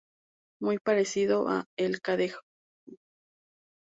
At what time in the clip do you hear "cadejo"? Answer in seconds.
2.01-2.39